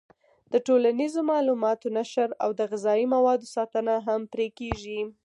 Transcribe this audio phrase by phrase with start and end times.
[0.51, 4.99] د ټولنیزو معلوماتو نشر او د غذایي موادو ساتنه هم پرې کېږي.